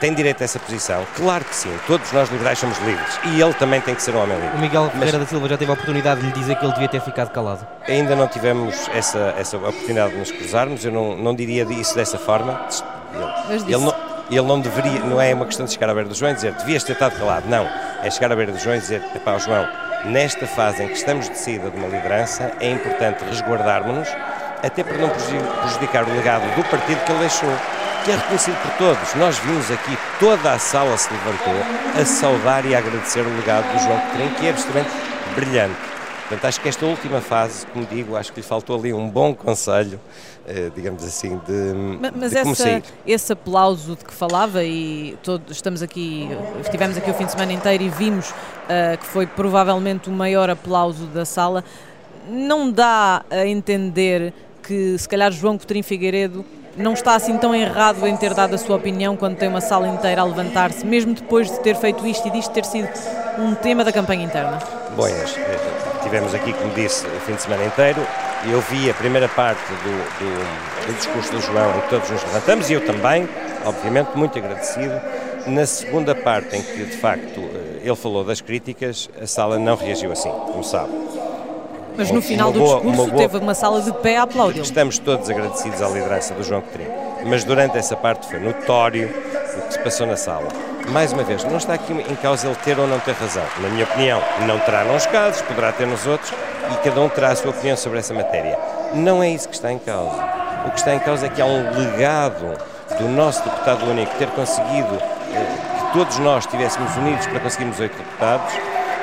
Tem 0.00 0.12
direito 0.12 0.42
a 0.42 0.44
essa 0.44 0.58
posição? 0.58 1.06
Claro 1.16 1.44
que 1.44 1.54
sim, 1.54 1.74
todos 1.86 2.12
nós 2.12 2.28
liberais 2.28 2.58
somos 2.58 2.78
livres 2.80 3.18
e 3.24 3.40
ele 3.40 3.54
também 3.54 3.80
tem 3.80 3.94
que 3.94 4.02
ser 4.02 4.14
um 4.14 4.22
homem 4.22 4.38
livre. 4.38 4.56
O 4.56 4.60
Miguel 4.60 4.90
Ferreira 4.90 5.18
da 5.18 5.26
Silva 5.26 5.48
já 5.48 5.56
teve 5.56 5.70
a 5.70 5.74
oportunidade 5.74 6.20
de 6.20 6.26
lhe 6.26 6.32
dizer 6.32 6.56
que 6.56 6.64
ele 6.64 6.72
devia 6.74 6.88
ter 6.88 7.00
ficado 7.00 7.30
calado. 7.30 7.66
Ainda 7.88 8.14
não 8.14 8.28
tivemos 8.28 8.88
essa, 8.94 9.34
essa 9.38 9.56
oportunidade 9.56 10.12
de 10.12 10.18
nos 10.18 10.30
cruzarmos, 10.30 10.84
eu 10.84 10.92
não, 10.92 11.16
não 11.16 11.34
diria 11.34 11.64
isso 11.64 11.94
dessa 11.94 12.18
forma. 12.18 12.60
Ele, 13.48 13.62
ele, 13.62 13.84
não, 13.84 13.94
ele 14.30 14.46
não 14.46 14.60
deveria, 14.60 15.00
não 15.00 15.18
é 15.18 15.32
uma 15.32 15.46
questão 15.46 15.64
de 15.64 15.72
chegar 15.72 15.88
à 15.88 15.94
beira 15.94 16.08
do 16.08 16.14
João 16.14 16.32
e 16.32 16.34
dizer 16.34 16.52
devias 16.52 16.84
ter 16.84 16.92
estado 16.92 17.18
calado, 17.18 17.48
não. 17.48 17.66
É 18.02 18.10
chegar 18.10 18.30
à 18.30 18.36
beira 18.36 18.52
do 18.52 18.58
João 18.58 18.76
e 18.76 18.80
dizer, 18.80 19.00
pá, 19.24 19.38
João, 19.38 19.66
nesta 20.04 20.46
fase 20.46 20.82
em 20.82 20.88
que 20.88 20.94
estamos 20.94 21.28
de 21.30 21.38
saída 21.38 21.70
de 21.70 21.76
uma 21.78 21.88
liderança, 21.88 22.52
é 22.60 22.70
importante 22.70 23.24
resguardarmos-nos, 23.24 24.08
até 24.66 24.82
para 24.84 24.98
não 24.98 25.08
prejudicar 25.08 26.04
o 26.04 26.12
legado 26.12 26.54
do 26.54 26.64
partido 26.64 27.04
que 27.04 27.12
ele 27.12 27.20
deixou 27.20 27.50
que 28.06 28.12
é 28.12 28.16
reconhecido 28.16 28.56
por 28.62 28.70
todos. 28.78 29.14
Nós 29.16 29.36
vimos 29.38 29.68
aqui, 29.68 29.98
toda 30.20 30.52
a 30.52 30.58
sala 30.60 30.96
se 30.96 31.12
levantou 31.12 32.00
a 32.00 32.04
saudar 32.04 32.64
e 32.64 32.72
a 32.72 32.78
agradecer 32.78 33.20
o 33.20 33.36
legado 33.36 33.64
do 33.72 33.82
João 33.82 33.98
Petrinho, 33.98 34.34
que 34.36 34.46
é 34.46 34.50
absolutamente 34.50 34.90
brilhante. 35.34 35.76
Portanto, 36.20 36.44
acho 36.44 36.60
que 36.60 36.68
esta 36.68 36.86
última 36.86 37.20
fase, 37.20 37.66
como 37.66 37.84
digo, 37.86 38.16
acho 38.16 38.32
que 38.32 38.40
lhe 38.40 38.46
faltou 38.46 38.78
ali 38.78 38.92
um 38.92 39.08
bom 39.08 39.34
conselho, 39.34 39.98
eh, 40.46 40.70
digamos 40.74 41.02
assim, 41.02 41.40
de, 41.46 42.00
mas, 42.14 42.30
de 42.30 42.38
como 42.38 42.52
essa, 42.52 42.62
sair. 42.62 42.82
esse 43.04 43.32
aplauso 43.32 43.96
de 43.96 44.04
que 44.04 44.12
falava, 44.12 44.62
e 44.62 45.16
todos 45.22 45.56
estamos 45.56 45.82
aqui, 45.82 46.28
estivemos 46.60 46.96
aqui 46.96 47.10
o 47.10 47.14
fim 47.14 47.26
de 47.26 47.32
semana 47.32 47.52
inteiro 47.52 47.82
e 47.82 47.88
vimos 47.88 48.30
uh, 48.30 48.98
que 48.98 49.06
foi 49.06 49.26
provavelmente 49.26 50.08
o 50.08 50.12
maior 50.12 50.48
aplauso 50.50 51.06
da 51.06 51.24
sala, 51.24 51.64
não 52.28 52.70
dá 52.70 53.24
a 53.30 53.46
entender 53.46 54.32
que 54.66 54.98
se 54.98 55.08
calhar 55.08 55.30
João 55.30 55.56
Coutinho 55.56 55.84
Figueiredo 55.84 56.44
não 56.76 56.92
está 56.92 57.14
assim 57.14 57.38
tão 57.38 57.54
errado 57.54 58.06
em 58.06 58.16
ter 58.16 58.34
dado 58.34 58.54
a 58.54 58.58
sua 58.58 58.76
opinião 58.76 59.16
quando 59.16 59.36
tem 59.36 59.48
uma 59.48 59.60
sala 59.60 59.88
inteira 59.88 60.20
a 60.20 60.24
levantar-se, 60.24 60.84
mesmo 60.84 61.14
depois 61.14 61.50
de 61.50 61.60
ter 61.60 61.76
feito 61.76 62.06
isto 62.06 62.28
e 62.28 62.30
disto 62.30 62.52
ter 62.52 62.64
sido 62.64 62.88
um 63.38 63.54
tema 63.54 63.82
da 63.84 63.92
campanha 63.92 64.24
interna? 64.24 64.58
Inês, 64.98 65.36
eh, 65.38 66.02
tivemos 66.02 66.34
aqui, 66.34 66.52
como 66.52 66.74
disse, 66.74 67.06
o 67.06 67.20
fim 67.20 67.34
de 67.34 67.42
semana 67.42 67.64
inteiro 67.64 68.00
eu 68.50 68.60
vi 68.60 68.90
a 68.90 68.94
primeira 68.94 69.28
parte 69.28 69.60
do, 69.60 70.18
do, 70.18 70.86
do 70.86 70.92
discurso 70.94 71.32
do 71.32 71.40
João 71.40 71.76
em 71.76 71.80
que 71.80 71.88
todos 71.88 72.10
nos 72.10 72.22
levantamos 72.24 72.70
e 72.70 72.74
eu 72.74 72.84
também, 72.84 73.28
obviamente, 73.64 74.10
muito 74.14 74.38
agradecido. 74.38 75.00
Na 75.46 75.64
segunda 75.64 76.14
parte, 76.14 76.56
em 76.56 76.62
que 76.62 76.84
de 76.84 76.96
facto 76.96 77.40
eh, 77.40 77.80
ele 77.82 77.96
falou 77.96 78.24
das 78.24 78.40
críticas, 78.40 79.08
a 79.20 79.26
sala 79.26 79.58
não 79.58 79.76
reagiu 79.76 80.12
assim, 80.12 80.30
como 80.30 80.62
sabe. 80.62 80.90
Mas 81.96 82.10
no 82.10 82.20
final 82.20 82.52
do 82.52 82.58
boa, 82.58 82.74
discurso 82.76 83.10
boa, 83.10 83.18
teve 83.18 83.38
uma 83.38 83.54
sala 83.54 83.80
de 83.80 83.92
pé 83.92 84.18
a 84.18 84.22
aplaudir. 84.22 84.60
Estamos 84.60 84.98
todos 84.98 85.30
agradecidos 85.30 85.80
à 85.80 85.88
liderança 85.88 86.34
do 86.34 86.42
João 86.42 86.60
Coutinho, 86.60 86.90
mas 87.24 87.44
durante 87.44 87.78
essa 87.78 87.96
parte 87.96 88.26
foi 88.28 88.38
notório 88.38 89.08
o 89.56 89.62
que 89.62 89.72
se 89.72 89.78
passou 89.78 90.06
na 90.06 90.16
sala. 90.16 90.48
Mais 90.90 91.12
uma 91.12 91.24
vez, 91.24 91.42
não 91.44 91.56
está 91.56 91.74
aqui 91.74 91.92
em 91.92 92.16
causa 92.16 92.46
ele 92.46 92.56
ter 92.56 92.78
ou 92.78 92.86
não 92.86 93.00
ter 93.00 93.12
razão. 93.12 93.42
Na 93.60 93.68
minha 93.68 93.84
opinião, 93.84 94.20
não 94.46 94.58
terá 94.60 94.84
nos 94.84 95.06
casos, 95.06 95.42
poderá 95.42 95.72
ter 95.72 95.86
nos 95.86 96.06
outros, 96.06 96.32
e 96.72 96.76
cada 96.84 97.00
um 97.00 97.08
terá 97.08 97.28
a 97.28 97.36
sua 97.36 97.50
opinião 97.50 97.76
sobre 97.76 97.98
essa 97.98 98.14
matéria. 98.14 98.58
Não 98.94 99.22
é 99.22 99.30
isso 99.30 99.48
que 99.48 99.54
está 99.54 99.72
em 99.72 99.78
causa. 99.78 100.22
O 100.66 100.70
que 100.70 100.78
está 100.78 100.94
em 100.94 100.98
causa 100.98 101.26
é 101.26 101.28
que 101.28 101.40
há 101.40 101.46
um 101.46 101.70
legado 101.76 102.56
do 102.98 103.08
nosso 103.08 103.42
deputado 103.42 103.84
único 103.90 104.14
ter 104.16 104.28
conseguido 104.28 104.94
eh, 105.34 105.46
que 105.80 105.98
todos 105.98 106.18
nós 106.18 106.44
estivéssemos 106.44 106.94
unidos 106.96 107.26
para 107.26 107.40
conseguirmos 107.40 107.80
oito 107.80 107.96
deputados 107.96 108.54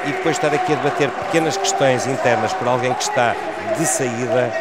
e 0.05 0.11
depois 0.11 0.35
estar 0.35 0.53
aqui 0.53 0.73
a 0.73 0.75
debater 0.75 1.09
pequenas 1.09 1.57
questões 1.57 2.05
internas 2.07 2.53
por 2.53 2.67
alguém 2.67 2.93
que 2.93 3.03
está 3.03 3.35
de 3.77 3.85
saída 3.85 4.51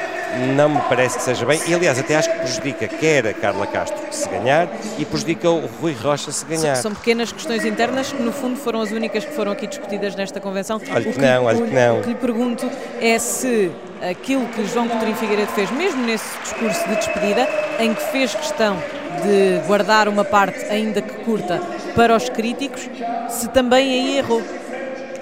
não 0.57 0.69
me 0.69 0.81
parece 0.89 1.19
que 1.19 1.25
seja 1.25 1.45
bem. 1.45 1.61
E 1.67 1.75
aliás, 1.75 1.99
até 1.99 2.17
acho 2.17 2.31
que 2.31 2.39
prejudica 2.39 2.89
quer 2.89 3.27
a 3.27 3.35
Carla 3.35 3.67
Castro 3.67 3.99
se 4.11 4.29
ganhar 4.29 4.69
e 4.99 5.05
prejudica 5.05 5.51
o 5.51 5.67
Rui 5.81 5.95
Rocha 5.95 6.33
se 6.33 6.45
ganhar. 6.45 6.77
São 6.77 6.95
pequenas 6.95 7.33
questões 7.33 7.65
internas 7.65 8.13
que, 8.13 8.23
no 8.23 8.33
fundo, 8.33 8.57
foram 8.57 8.81
as 8.81 8.91
únicas 8.91 9.25
que 9.25 9.33
foram 9.33 9.53
aqui 9.53 9.67
discutidas 9.67 10.15
nesta 10.15 10.41
convenção. 10.41 10.81
Olha 10.91 11.05
que, 11.05 11.13
que 11.13 11.21
não, 11.21 11.45
olha 11.45 11.63
que 11.63 11.75
não. 11.75 11.99
O 11.99 12.03
que 12.03 12.09
lhe 12.09 12.15
pergunto 12.15 12.71
é 13.01 13.19
se 13.19 13.71
aquilo 14.11 14.47
que 14.47 14.65
João 14.67 14.89
Coutinho 14.89 15.17
Figueiredo 15.17 15.53
fez, 15.53 15.71
mesmo 15.71 16.05
nesse 16.05 16.25
discurso 16.43 16.89
de 16.89 16.97
despedida, 16.97 17.49
em 17.79 17.95
que 17.95 18.03
fez 18.11 18.35
questão 18.35 18.77
de 19.23 19.67
guardar 19.67 20.09
uma 20.09 20.25
parte, 20.25 20.65
ainda 20.71 21.03
que 21.03 21.13
curta, 21.25 21.61
para 21.95 22.17
os 22.17 22.29
críticos, 22.29 22.89
se 23.29 23.49
também 23.49 23.93
aí 23.93 24.19
errou. 24.19 24.43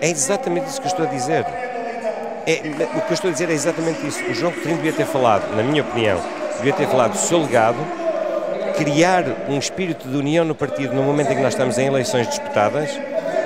É 0.01 0.09
exatamente 0.09 0.69
isso 0.69 0.81
que 0.81 0.87
eu 0.87 0.91
estou 0.91 1.07
a 1.07 1.09
dizer. 1.09 1.45
É, 2.47 2.63
o 2.97 3.01
que 3.03 3.11
eu 3.11 3.15
estou 3.15 3.29
a 3.29 3.33
dizer 3.33 3.51
é 3.51 3.53
exatamente 3.53 4.07
isso. 4.07 4.23
O 4.25 4.35
João 4.35 4.53
Coutinho 4.53 4.77
devia 4.77 4.93
ter 4.93 5.05
falado, 5.05 5.55
na 5.55 5.63
minha 5.63 5.83
opinião, 5.83 6.19
devia 6.57 6.73
ter 6.73 6.87
falado 6.87 7.13
do 7.13 7.19
seu 7.19 7.41
legado, 7.43 7.79
criar 8.77 9.25
um 9.49 9.59
espírito 9.59 10.09
de 10.09 10.17
união 10.17 10.45
no 10.45 10.55
partido 10.55 10.95
no 10.95 11.03
momento 11.03 11.33
em 11.33 11.37
que 11.37 11.43
nós 11.43 11.53
estamos 11.53 11.77
em 11.77 11.87
eleições 11.87 12.27
disputadas 12.29 12.99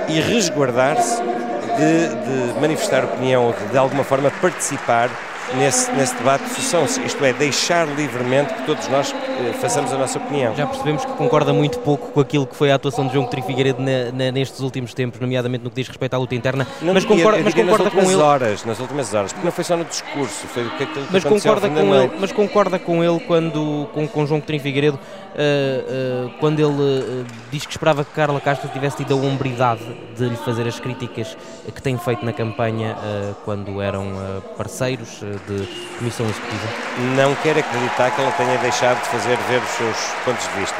e 0.08 0.20
resguardar-se 0.20 1.20
de, 1.20 2.52
de, 2.52 2.60
manifestar 2.60 3.04
opinião 3.04 3.46
ou 3.46 3.52
de, 3.52 3.66
de 3.66 3.76
alguma 3.76 4.04
forma 4.04 4.30
participar 4.40 5.10
nesse, 5.56 5.90
nesse 5.92 6.14
debate 6.14 6.44
de 6.44 6.50
sucessão, 6.50 6.84
isto 6.84 7.24
é, 7.24 7.32
deixar 7.32 7.86
livremente 7.88 8.54
que 8.54 8.62
todos 8.62 8.86
nós 8.88 9.12
façamos 9.60 9.92
a 9.92 9.98
nossa 9.98 10.18
opinião. 10.18 10.54
Já 10.54 10.66
percebemos 10.66 11.04
que 11.04 11.12
concorda 11.12 11.52
muito 11.52 11.78
pouco 11.80 12.12
com 12.12 12.20
aquilo 12.20 12.46
que 12.46 12.56
foi 12.56 12.70
a 12.70 12.74
atuação 12.74 13.06
de 13.06 13.12
João 13.12 13.24
Coutinho 13.24 13.46
Figueiredo 13.46 13.82
na, 13.82 14.12
na, 14.12 14.32
nestes 14.32 14.60
últimos 14.60 14.94
tempos, 14.94 15.20
nomeadamente 15.20 15.64
no 15.64 15.70
que 15.70 15.76
diz 15.76 15.88
respeito 15.88 16.14
à 16.14 16.18
luta 16.18 16.34
interna, 16.34 16.66
não 16.82 16.94
mas, 16.94 17.04
concorda, 17.04 17.40
mas 17.42 17.54
concorda 17.54 17.90
com 17.90 18.00
ele... 18.00 18.14
Horas, 18.14 18.64
nas 18.64 18.80
últimas 18.80 19.12
horas, 19.14 19.32
porque 19.32 19.44
não 19.44 19.52
foi 19.52 19.64
só 19.64 19.76
no 19.76 19.84
discurso, 19.84 20.46
foi 20.46 20.64
o 20.64 20.70
que, 20.70 20.86
que 20.86 21.00
mas 21.10 21.24
concorda 21.24 21.68
com 21.68 21.94
ele, 21.94 22.10
Mas 22.18 22.32
concorda 22.32 22.78
com 22.78 23.04
ele 23.04 23.20
quando, 23.20 23.88
com, 23.92 24.06
com 24.06 24.26
João 24.26 24.40
Coutinho 24.40 24.60
Figueiredo, 24.60 24.98
uh, 24.98 26.26
uh, 26.26 26.30
quando 26.38 26.60
ele 26.60 26.68
uh, 26.68 27.26
diz 27.50 27.66
que 27.66 27.72
esperava 27.72 28.04
que 28.04 28.12
Carla 28.12 28.40
Castro 28.40 28.68
tivesse 28.68 28.98
tido 28.98 29.14
a 29.14 29.16
hombridade 29.16 29.84
de 30.16 30.28
lhe 30.28 30.36
fazer 30.36 30.66
as 30.66 30.78
críticas 30.78 31.36
que 31.74 31.82
tem 31.82 31.96
feito 31.98 32.24
na 32.24 32.32
campanha 32.32 32.96
quando 33.44 33.80
eram 33.80 34.12
parceiros 34.56 35.20
de 35.48 35.66
Comissão 35.98 36.26
Executiva? 36.26 36.68
Não 37.16 37.34
quero 37.36 37.58
acreditar 37.58 38.10
que 38.10 38.20
ela 38.20 38.30
tenha 38.32 38.58
deixado 38.58 39.02
de 39.02 39.08
fazer 39.08 39.23
ver 39.24 39.62
os 39.62 39.70
seus 39.70 39.96
pontos 40.24 40.46
de 40.48 40.60
vista. 40.60 40.76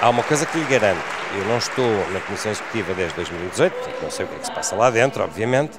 Há 0.00 0.10
uma 0.10 0.22
coisa 0.22 0.44
que 0.44 0.58
lhe 0.58 0.64
garanto, 0.64 1.02
eu 1.38 1.44
não 1.46 1.58
estou 1.58 1.86
na 2.10 2.20
Comissão 2.20 2.52
Executiva 2.52 2.92
desde 2.92 3.14
2018, 3.16 4.02
não 4.02 4.10
sei 4.10 4.24
o 4.24 4.28
que 4.28 4.34
é 4.34 4.38
que 4.38 4.46
se 4.46 4.52
passa 4.52 4.76
lá 4.76 4.90
dentro, 4.90 5.22
obviamente, 5.22 5.78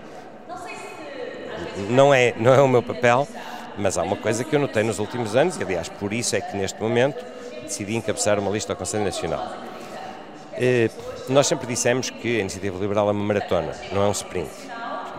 não 1.90 2.14
é, 2.14 2.34
não 2.38 2.54
é 2.54 2.62
o 2.62 2.68
meu 2.68 2.82
papel, 2.82 3.28
mas 3.78 3.98
há 3.98 4.04
uma 4.04 4.16
coisa 4.16 4.44
que 4.44 4.56
eu 4.56 4.60
notei 4.60 4.84
nos 4.84 5.00
últimos 5.00 5.36
anos, 5.36 5.58
e 5.58 5.64
aliás 5.64 5.90
por 5.90 6.14
isso 6.14 6.36
é 6.36 6.42
que 6.42 6.56
neste 6.56 6.82
momento 6.82 7.24
decidi 7.64 7.96
encabeçar 7.96 8.40
uma 8.40 8.50
lista 8.50 8.74
ao 8.74 8.78
Conselho 8.78 9.04
Nacional. 9.04 9.52
Eh, 10.54 10.90
nós 11.30 11.48
sempre 11.48 11.68
dissemos 11.68 12.10
que 12.10 12.38
a 12.38 12.40
Iniciativa 12.42 12.78
Liberal 12.80 13.10
é 13.10 13.12
uma 13.12 13.24
maratona, 13.24 13.74
não 13.92 14.04
é 14.04 14.08
um 14.08 14.12
sprint. 14.12 14.50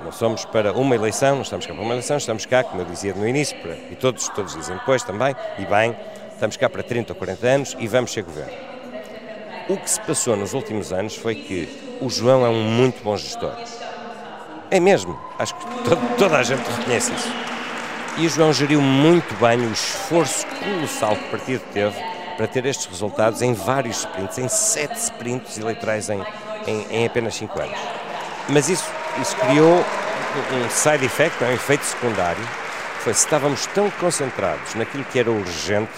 Não 0.05 0.13
somos 0.13 0.45
para 0.45 0.73
uma 0.73 0.95
eleição, 0.95 1.37
não 1.37 1.43
estamos 1.43 1.67
cá 1.67 1.73
para 1.73 1.83
uma 1.83 1.95
eleição, 1.95 2.17
estamos 2.17 2.45
cá, 2.45 2.63
como 2.63 2.83
eu 2.83 2.85
dizia 2.85 3.15
no 3.15 3.27
início, 3.27 3.57
para, 3.61 3.75
e 3.91 3.97
todos, 3.97 4.29
todos 4.29 4.55
dizem 4.55 4.77
depois 4.77 5.03
também, 5.03 5.35
e 5.59 5.65
bem, 5.65 5.97
estamos 6.35 6.57
cá 6.57 6.69
para 6.69 6.83
30 6.83 7.13
ou 7.13 7.17
40 7.17 7.47
anos 7.47 7.77
e 7.79 7.89
vamos 7.89 8.13
ser 8.13 8.23
governo. 8.23 8.53
O 9.69 9.77
que 9.77 9.89
se 9.89 10.01
passou 10.01 10.37
nos 10.37 10.53
últimos 10.53 10.93
anos 10.93 11.17
foi 11.17 11.35
que 11.35 11.97
o 12.01 12.11
João 12.11 12.45
é 12.45 12.49
um 12.49 12.63
muito 12.63 13.03
bom 13.03 13.17
gestor. 13.17 13.55
É 14.71 14.79
mesmo, 14.79 15.19
acho 15.39 15.55
que 15.55 15.65
todo, 15.89 16.17
toda 16.19 16.39
a 16.39 16.43
gente 16.43 16.63
reconhece 16.69 17.13
isso. 17.15 17.33
E 18.19 18.27
o 18.27 18.29
João 18.29 18.53
geriu 18.53 18.81
muito 18.81 19.35
bem 19.37 19.61
o 19.61 19.73
esforço 19.73 20.47
colossal 20.63 21.17
que 21.17 21.25
o 21.25 21.31
partido 21.31 21.63
teve 21.73 21.97
para 22.37 22.47
ter 22.47 22.67
estes 22.67 22.87
resultados 22.87 23.41
em 23.43 23.55
vários 23.55 24.01
sprints, 24.01 24.39
em 24.39 24.49
sete 24.49 24.97
sprints 24.99 25.57
eleitorais 25.59 26.11
em, 26.11 26.21
em, 26.67 26.87
em 26.91 27.07
apenas 27.07 27.35
cinco 27.35 27.61
anos. 27.61 27.79
Mas 28.49 28.69
isso, 28.69 28.91
isso 29.21 29.37
criou 29.37 29.85
um 30.53 30.69
side 30.69 31.05
effect, 31.05 31.43
um 31.43 31.53
efeito 31.53 31.85
secundário, 31.85 32.43
foi 33.01 33.15
se 33.15 33.25
estávamos 33.25 33.67
tão 33.67 33.91
concentrados 33.93 34.75
naquilo 34.75 35.05
que 35.05 35.19
era 35.19 35.31
urgente, 35.31 35.93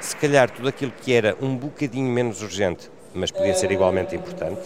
se 0.00 0.16
calhar 0.16 0.50
tudo 0.50 0.68
aquilo 0.68 0.92
que 0.92 1.12
era 1.12 1.36
um 1.40 1.56
bocadinho 1.56 2.10
menos 2.10 2.42
urgente, 2.42 2.90
mas 3.14 3.30
podia 3.30 3.54
ser 3.54 3.70
igualmente 3.70 4.14
importante, 4.14 4.60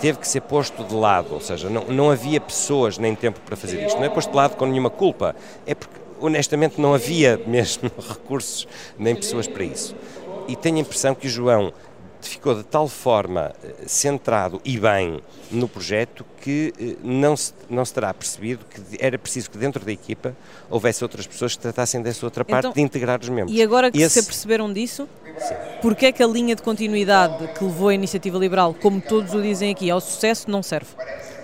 teve 0.00 0.18
que 0.18 0.28
ser 0.28 0.40
posto 0.42 0.84
de 0.84 0.94
lado, 0.94 1.34
ou 1.34 1.40
seja, 1.40 1.68
não, 1.68 1.84
não 1.84 2.10
havia 2.10 2.40
pessoas 2.40 2.98
nem 2.98 3.14
tempo 3.14 3.40
para 3.40 3.56
fazer 3.56 3.84
isto. 3.84 3.96
Não 3.96 4.04
é 4.04 4.08
posto 4.08 4.30
de 4.30 4.36
lado 4.36 4.56
com 4.56 4.66
nenhuma 4.66 4.90
culpa, 4.90 5.34
é 5.66 5.74
porque 5.74 5.98
honestamente 6.20 6.80
não 6.80 6.94
havia 6.94 7.40
mesmo 7.46 7.90
recursos 8.08 8.66
nem 8.98 9.14
pessoas 9.14 9.46
para 9.46 9.64
isso. 9.64 9.94
E 10.46 10.56
tenho 10.56 10.76
a 10.76 10.80
impressão 10.80 11.14
que 11.14 11.26
o 11.26 11.30
João 11.30 11.72
ficou 12.26 12.54
de 12.54 12.64
tal 12.64 12.88
forma 12.88 13.52
eh, 13.62 13.74
centrado 13.86 14.60
e 14.64 14.78
bem 14.78 15.20
no 15.50 15.68
projeto 15.68 16.24
que 16.40 16.72
eh, 16.80 16.96
não 17.02 17.36
se, 17.36 17.52
não 17.68 17.84
se 17.84 17.94
terá 17.94 18.12
percebido 18.12 18.64
que 18.64 18.80
era 18.98 19.18
preciso 19.18 19.50
que 19.50 19.58
dentro 19.58 19.84
da 19.84 19.92
equipa 19.92 20.34
houvesse 20.68 21.04
outras 21.04 21.26
pessoas 21.26 21.54
que 21.54 21.62
tratassem 21.62 22.02
dessa 22.02 22.26
outra 22.26 22.44
parte 22.44 22.66
então, 22.66 22.72
de 22.72 22.80
integrar 22.80 23.20
os 23.20 23.28
membros. 23.28 23.56
E 23.56 23.62
agora 23.62 23.90
que 23.90 23.98
Esse... 24.00 24.14
se 24.14 24.20
aperceberam 24.20 24.72
disso, 24.72 25.08
porque 25.80 26.06
é 26.06 26.12
que 26.12 26.22
a 26.22 26.26
linha 26.26 26.56
de 26.56 26.62
continuidade 26.62 27.48
que 27.54 27.64
levou 27.64 27.88
a 27.88 27.94
Iniciativa 27.94 28.38
Liberal, 28.38 28.74
como 28.74 29.00
todos 29.00 29.34
o 29.34 29.40
dizem 29.40 29.70
aqui, 29.70 29.90
ao 29.90 30.00
sucesso 30.00 30.50
não 30.50 30.62
serve? 30.62 30.90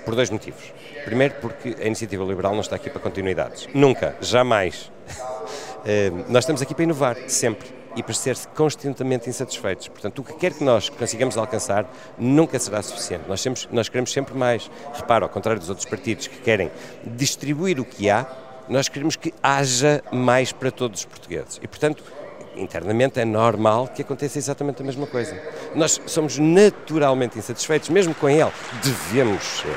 Por 0.05 0.15
dois 0.15 0.31
motivos. 0.31 0.73
Primeiro 1.05 1.35
porque 1.41 1.77
a 1.81 1.87
Iniciativa 1.87 2.25
Liberal 2.25 2.53
não 2.53 2.61
está 2.61 2.77
aqui 2.77 2.91
para 2.91 3.01
continuidades. 3.01 3.69
Nunca, 3.75 4.17
jamais. 4.21 4.91
Eh, 5.87 6.11
nós 6.31 6.45
estamos 6.45 6.63
aqui 6.63 6.75
para 6.75 6.85
inovar, 6.85 7.15
sempre 7.29 7.69
e 7.97 8.03
para 8.03 8.15
ser 8.15 8.37
constantemente 8.55 9.29
insatisfeitos. 9.29 9.89
Portanto, 9.89 10.19
o 10.21 10.25
que 10.25 10.35
quer 10.35 10.53
que 10.53 10.65
nós 10.65 10.89
consigamos 10.89 11.37
alcançar 11.37 11.87
nunca 12.19 12.59
será 12.59 12.83
suficiente. 12.83 13.25
Nós, 13.29 13.41
sempre, 13.41 13.63
nós 13.71 13.89
queremos 13.89 14.13
sempre 14.13 14.35
mais. 14.35 14.71
Repara, 14.95 15.25
ao 15.25 15.29
contrário 15.29 15.61
dos 15.61 15.69
outros 15.69 15.87
partidos 15.89 16.27
que 16.27 16.39
querem 16.39 16.71
distribuir 17.05 17.81
o 17.81 17.85
que 17.85 18.11
há, 18.11 18.27
nós 18.69 18.89
queremos 18.89 19.17
que 19.17 19.33
haja 19.43 20.03
mais 20.11 20.53
para 20.53 20.71
todos 20.71 21.01
os 21.01 21.07
portugueses. 21.07 21.61
E, 21.63 21.69
portanto, 21.69 22.03
internamente 22.57 23.21
é 23.21 23.25
normal 23.25 23.89
que 23.89 24.03
aconteça 24.03 24.39
exatamente 24.39 24.83
a 24.83 24.85
mesma 24.85 25.07
coisa. 25.07 25.39
Nós 25.75 26.01
somos 26.07 26.39
naturalmente 26.39 27.39
insatisfeitos, 27.39 27.89
mesmo 27.89 28.15
com 28.15 28.29
ele. 28.29 28.51
Devemos 28.83 29.43
ser. 29.43 29.77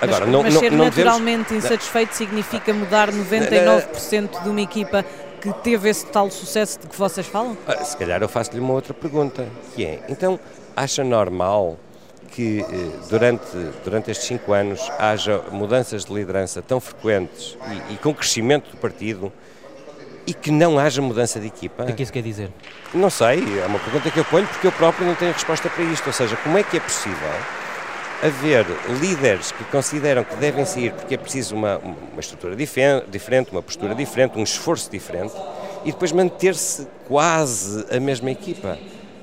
Agora, 0.00 0.26
mas, 0.26 0.32
não, 0.32 0.42
mas 0.42 0.54
ser 0.54 0.70
não, 0.70 0.78
não 0.78 0.84
naturalmente 0.84 1.48
devemos... 1.48 1.64
insatisfeito 1.64 2.14
significa 2.14 2.72
mudar 2.72 3.10
99% 3.10 4.42
de 4.42 4.48
uma 4.48 4.60
equipa 4.60 5.04
que 5.40 5.52
teve 5.52 5.88
esse 5.88 6.06
tal 6.06 6.30
sucesso 6.30 6.80
de 6.80 6.86
que 6.86 6.96
vocês 6.96 7.26
falam? 7.26 7.56
Ah, 7.66 7.84
se 7.84 7.96
calhar 7.96 8.20
eu 8.22 8.28
faço-lhe 8.28 8.60
uma 8.60 8.72
outra 8.72 8.92
pergunta, 8.92 9.46
que 9.74 9.84
é, 9.84 10.00
então 10.08 10.38
acha 10.76 11.02
normal 11.02 11.78
que 12.28 12.60
eh, 12.60 12.90
durante, 13.08 13.56
durante 13.84 14.10
estes 14.10 14.26
cinco 14.28 14.52
anos 14.52 14.90
haja 14.98 15.42
mudanças 15.50 16.04
de 16.04 16.12
liderança 16.12 16.62
tão 16.62 16.78
frequentes 16.78 17.56
e, 17.90 17.94
e, 17.94 17.96
com 17.96 18.14
crescimento 18.14 18.70
do 18.70 18.76
partido 18.76 19.32
e 20.26 20.34
que 20.34 20.50
não 20.50 20.78
haja 20.78 21.00
mudança 21.00 21.40
de 21.40 21.46
equipa? 21.46 21.82
O 21.82 21.86
que 21.86 21.92
é 21.92 21.94
que 21.94 22.02
isso 22.02 22.12
quer 22.12 22.22
dizer? 22.22 22.50
Não 22.92 23.08
sei, 23.08 23.42
é 23.60 23.66
uma 23.66 23.78
pergunta 23.78 24.10
que 24.10 24.18
eu 24.18 24.24
ponho 24.26 24.46
porque 24.46 24.66
eu 24.66 24.72
próprio 24.72 25.06
não 25.06 25.14
tenho 25.14 25.32
resposta 25.32 25.70
para 25.70 25.82
isto. 25.84 26.06
Ou 26.06 26.12
seja, 26.12 26.36
como 26.36 26.58
é 26.58 26.62
que 26.62 26.76
é 26.76 26.80
possível 26.80 27.28
haver 28.22 28.66
líderes 29.00 29.52
que 29.52 29.64
consideram 29.64 30.24
que 30.24 30.34
devem 30.36 30.64
sair 30.64 30.92
porque 30.92 31.14
é 31.14 31.18
preciso 31.18 31.54
uma, 31.54 31.78
uma 31.78 32.20
estrutura 32.20 32.56
diferente, 32.56 33.50
uma 33.52 33.62
postura 33.62 33.94
diferente, 33.94 34.38
um 34.38 34.42
esforço 34.42 34.90
diferente, 34.90 35.34
e 35.84 35.92
depois 35.92 36.12
manter-se 36.12 36.86
quase 37.06 37.84
a 37.94 38.00
mesma 38.00 38.30
equipa. 38.30 38.78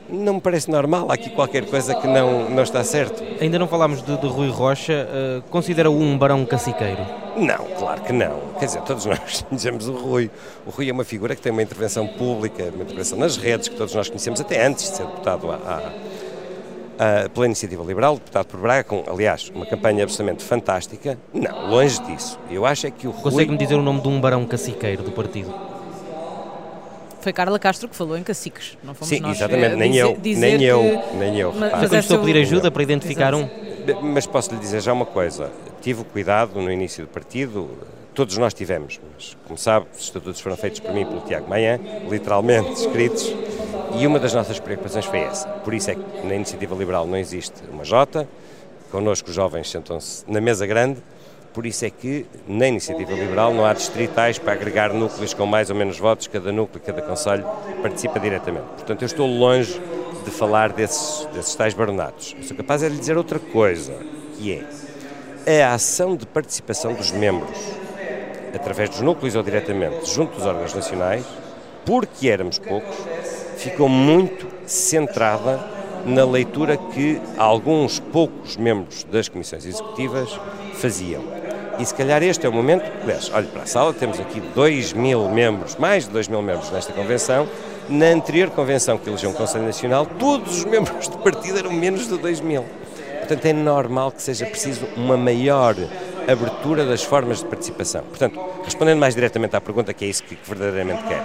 Não 0.08 0.36
me 0.36 0.42
parece 0.42 0.70
normal, 0.70 1.10
há 1.10 1.16
aqui 1.16 1.32
qualquer 1.32 1.66
coisa 1.66 1.96
que 1.96 2.08
não, 2.08 2.48
não 2.50 2.62
está 2.62 2.84
certo. 2.84 3.24
Ainda 3.42 3.58
não 3.58 3.68
falámos 3.68 4.04
de, 4.04 4.16
de 4.18 4.28
Rui 4.28 4.50
Rocha, 4.50 5.08
uh, 5.10 5.42
considera-o 5.50 6.00
um 6.00 6.16
barão 6.16 6.46
caciqueiro? 6.46 7.04
Não, 7.36 7.66
claro 7.78 8.02
que 8.02 8.14
não. 8.14 8.40
Quer 8.60 8.66
dizer, 8.66 8.82
todos 8.84 9.06
nós 9.06 9.42
conhecemos 9.50 9.88
o 9.88 9.94
Rui. 9.94 10.30
O 10.66 10.70
Rui 10.70 10.90
é 10.90 10.94
uma 10.94 11.04
figura 11.04 11.36
que 11.36 11.42
tem 11.42 11.52
uma 11.52 11.64
intervenção 11.64 12.06
pública, 12.06 12.72
uma 12.74 12.84
intervenção 12.84 13.18
nas 13.18 13.36
redes, 13.36 13.68
que 13.68 13.76
todos 13.76 13.96
nós 13.96 14.08
conhecemos 14.08 14.40
até 14.40 14.64
antes 14.64 14.92
de 14.92 14.98
ser 14.98 15.06
deputado 15.08 15.52
à, 15.52 15.92
uh, 16.96 17.30
pela 17.30 17.46
Iniciativa 17.46 17.84
Liberal, 17.84 18.16
deputado 18.16 18.46
por 18.48 18.60
Braga, 18.60 18.84
com, 18.84 19.04
aliás, 19.08 19.52
uma 19.54 19.66
campanha 19.66 20.04
absolutamente 20.04 20.44
fantástica. 20.44 21.18
Não, 21.34 21.70
longe 21.70 22.02
disso. 22.04 22.40
Eu 22.50 22.66
acho 22.66 22.88
é 22.88 22.92
que 22.92 23.08
o 23.08 23.14
Consegue-me 23.14 23.58
dizer 23.58 23.76
o 23.76 23.82
nome 23.82 24.02
de 24.02 24.08
um 24.08 24.20
barão 24.20 24.46
caciqueiro 24.46 25.04
do 25.04 25.12
partido? 25.12 25.54
Foi 27.22 27.34
Carla 27.34 27.58
Castro 27.58 27.88
que 27.90 27.96
falou 27.96 28.16
em 28.16 28.22
caciques, 28.22 28.78
não 28.84 28.94
fomos 28.94 29.10
Sim, 29.10 29.20
nós. 29.20 29.38
exatamente, 29.38 29.74
eh, 29.74 29.76
nem, 29.76 29.90
dizer, 29.90 30.04
eu, 30.04 30.18
dizer 30.18 30.58
nem, 30.58 30.64
eu, 30.64 31.04
nem 31.18 31.40
eu, 31.40 31.54
Mas, 31.54 31.72
mas 31.90 31.94
estou 31.94 32.18
a 32.18 32.20
pedir 32.20 32.38
ajuda 32.38 32.70
para 32.70 32.84
identificar 32.84 33.34
Exato. 33.34 33.52
um. 34.02 34.14
Mas 34.14 34.28
posso 34.28 34.54
lhe 34.54 34.60
dizer 34.60 34.80
já 34.80 34.94
uma 34.94 35.08
coisa. 35.08 35.52
Tive 35.82 36.02
o 36.02 36.06
cuidado 36.06 36.62
no 36.62 36.72
início 36.72 37.04
do 37.04 37.10
partido, 37.10 37.68
todos 38.14 38.38
nós 38.38 38.54
tivemos, 38.54 39.00
mas 39.12 39.36
como 39.44 39.58
sabe, 39.58 39.88
os 39.98 40.04
estatutos 40.04 40.40
foram 40.40 40.56
feitos 40.56 40.80
por 40.80 40.94
mim 40.94 41.02
e 41.02 41.06
pelo 41.06 41.22
Tiago 41.22 41.50
Manhã, 41.50 41.80
literalmente 42.10 42.74
escritos, 42.74 43.34
e 43.98 44.06
uma 44.06 44.20
das 44.20 44.34
nossas 44.34 44.60
preocupações 44.60 45.06
foi 45.06 45.20
essa. 45.20 45.48
Por 45.48 45.74
isso 45.74 45.92
é 45.92 45.96
que 45.96 46.28
na 46.28 46.36
Iniciativa 46.36 46.76
Liberal 46.76 47.08
não 47.08 47.18
existe 47.18 47.62
uma 47.72 47.84
Jota, 47.84 48.28
connosco 48.92 49.30
os 49.30 49.36
jovens 49.36 49.70
sentam-se 49.70 50.24
na 50.28 50.42
mesa 50.42 50.66
grande, 50.66 51.02
por 51.54 51.66
isso 51.66 51.86
é 51.86 51.90
que 51.90 52.26
na 52.48 52.68
Iniciativa 52.68 53.14
Liberal 53.14 53.54
não 53.54 53.66
há 53.66 53.74
distritais 53.74 54.38
para 54.38 54.54
agregar 54.54 54.94
núcleos 54.94 55.34
com 55.34 55.46
mais 55.46 55.70
ou 55.70 55.76
menos 55.76 55.98
votos, 55.98 56.28
cada 56.28 56.52
núcleo, 56.52 56.84
cada 56.86 57.02
conselho 57.02 57.46
participa 57.82 58.20
diretamente. 58.20 58.66
Portanto, 58.76 59.02
eu 59.02 59.06
estou 59.06 59.26
longe 59.26 59.80
de 60.26 60.32
falar 60.32 60.74
desses, 60.74 61.26
desses 61.34 61.56
tais 61.56 61.74
baronatos. 61.74 62.36
Eu 62.38 62.44
sou 62.44 62.58
capaz 62.58 62.82
de 62.82 62.90
lhe 62.90 62.98
dizer 62.98 63.18
outra 63.18 63.40
coisa, 63.40 63.94
que 64.38 64.62
é 65.46 65.64
a 65.64 65.74
ação 65.74 66.18
de 66.18 66.26
participação 66.26 66.94
dos 66.94 67.12
membros, 67.12 67.58
através 68.54 68.90
dos 68.90 69.00
núcleos 69.00 69.36
ou 69.36 69.44
diretamente, 69.44 70.10
junto 70.10 70.36
dos 70.36 70.46
órgãos 70.46 70.74
nacionais, 70.74 71.24
porque 71.86 72.28
éramos 72.28 72.60
poucos, 72.60 72.96
ficou 73.66 73.90
muito 73.90 74.48
centrada 74.68 75.60
na 76.06 76.24
leitura 76.24 76.78
que 76.78 77.20
alguns 77.36 78.00
poucos 78.00 78.56
membros 78.58 79.04
das 79.06 79.28
comissões 79.28 79.66
executivas 79.66 80.40
faziam. 80.76 81.24
E 81.80 81.86
se 81.86 81.94
calhar 81.94 82.22
este 82.22 82.46
é 82.46 82.50
o 82.50 82.54
momento, 82.54 82.86
olhe 83.34 83.48
para 83.48 83.64
a 83.64 83.66
sala, 83.66 83.92
temos 83.92 84.20
aqui 84.20 84.40
2 84.40 84.94
mil 84.94 85.28
membros, 85.30 85.76
mais 85.78 86.06
de 86.06 86.12
2 86.12 86.28
mil 86.28 86.42
membros 86.42 86.70
nesta 86.72 86.94
convenção. 86.94 87.48
Na 87.90 88.06
anterior 88.06 88.50
convenção 88.52 88.98
que 88.98 89.10
elegeu 89.10 89.32
um 89.32 89.34
Conselho 89.34 89.66
Nacional, 89.66 90.06
todos 90.06 90.60
os 90.60 90.66
membros 90.66 91.08
do 91.08 91.18
partido 91.18 91.58
eram 91.58 91.72
menos 91.72 92.08
de 92.08 92.18
2 92.18 92.42
mil. 92.42 92.64
Portanto, 93.20 93.46
é 93.46 93.54
normal 93.54 94.12
que 94.12 94.22
seja 94.22 94.46
preciso 94.46 94.86
uma 94.96 95.18
maior 95.18 95.76
abertura 96.28 96.86
das 96.86 97.04
formas 97.04 97.40
de 97.40 97.46
participação. 97.46 98.04
Portanto, 98.04 98.40
respondendo 98.64 99.00
mais 99.00 99.16
diretamente 99.16 99.56
à 99.56 99.62
pergunta, 99.62 99.94
que 99.94 100.06
é 100.06 100.08
isso 100.08 100.24
que 100.24 100.38
verdadeiramente 100.46 101.04
quer. 101.04 101.24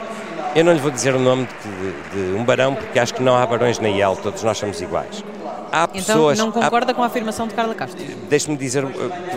Eu 0.55 0.65
não 0.65 0.73
lhe 0.73 0.81
vou 0.81 0.91
dizer 0.91 1.15
o 1.15 1.19
nome 1.19 1.47
de, 1.63 2.21
de, 2.21 2.33
de 2.33 2.39
um 2.39 2.45
barão, 2.45 2.75
porque 2.75 2.99
acho 2.99 3.15
que 3.15 3.23
não 3.23 3.37
há 3.37 3.47
barões 3.47 3.79
na 3.79 3.89
IEL, 3.89 4.17
todos 4.17 4.43
nós 4.43 4.59
somos 4.59 4.81
iguais. 4.81 5.23
Há 5.73 5.85
então 5.85 6.17
pessoas, 6.17 6.39
não 6.39 6.51
concorda 6.51 6.91
há... 6.91 6.95
com 6.95 7.03
a 7.03 7.07
afirmação 7.07 7.47
de 7.47 7.55
Carla 7.55 7.75
Castro? 7.75 8.05
Deixe-me 8.29 8.57
dizer, 8.57 8.85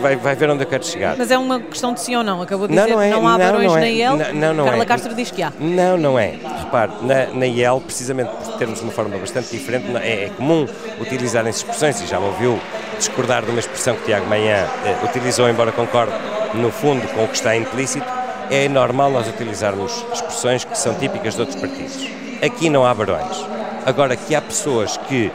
vai, 0.00 0.16
vai 0.16 0.34
ver 0.34 0.50
onde 0.50 0.64
eu 0.64 0.66
quero 0.66 0.84
chegar. 0.84 1.16
Mas 1.16 1.30
é 1.30 1.38
uma 1.38 1.60
questão 1.60 1.94
de 1.94 2.00
sim 2.00 2.16
ou 2.16 2.24
não, 2.24 2.42
acabou 2.42 2.66
de 2.66 2.74
dizer 2.74 2.88
não, 2.88 2.96
não, 2.96 3.02
é, 3.02 3.10
não 3.10 3.28
há 3.28 3.38
não, 3.38 3.38
barões 3.38 3.66
não 3.66 3.76
é. 3.76 3.80
na 3.80 3.88
IEL, 3.88 4.16
não, 4.16 4.32
não, 4.34 4.54
não 4.54 4.64
Carla 4.64 4.82
é. 4.82 4.86
Castro 4.86 5.14
diz 5.14 5.30
que 5.30 5.42
há. 5.42 5.52
Não, 5.60 5.96
não 5.96 6.18
é. 6.18 6.34
Repare, 6.64 6.92
na, 7.02 7.26
na 7.26 7.46
IEL, 7.46 7.80
precisamente 7.80 8.30
por 8.30 8.56
termos 8.58 8.80
uma 8.82 8.90
forma 8.90 9.16
bastante 9.16 9.50
diferente, 9.50 9.86
é, 9.96 10.24
é 10.24 10.30
comum 10.36 10.66
utilizarem 11.00 11.50
expressões, 11.50 12.00
e 12.00 12.06
já 12.06 12.18
me 12.18 12.26
ouviu 12.26 12.58
discordar 12.98 13.44
de 13.44 13.50
uma 13.50 13.60
expressão 13.60 13.94
que 13.94 14.04
Tiago 14.04 14.26
Manhã 14.26 14.66
eh, 14.84 14.96
utilizou, 15.04 15.48
embora 15.48 15.70
concorde 15.70 16.12
no 16.54 16.70
fundo 16.70 17.06
com 17.14 17.24
o 17.24 17.28
que 17.28 17.34
está 17.34 17.56
implícito, 17.56 18.06
é 18.54 18.68
normal 18.68 19.10
nós 19.10 19.26
utilizarmos 19.26 20.04
expressões 20.12 20.64
que 20.64 20.78
são 20.78 20.94
típicas 20.94 21.34
de 21.34 21.40
outros 21.40 21.60
partidos. 21.60 22.06
Aqui 22.40 22.70
não 22.70 22.86
há 22.86 22.94
barões. 22.94 23.44
Agora, 23.84 24.14
que 24.14 24.32
há 24.32 24.40
pessoas 24.40 24.96
que, 24.96 25.32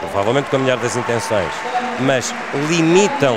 provavelmente 0.00 0.50
com 0.50 0.56
a 0.56 0.58
melhor 0.58 0.76
das 0.78 0.96
intenções, 0.96 1.52
mas 2.00 2.34
limitam 2.68 3.36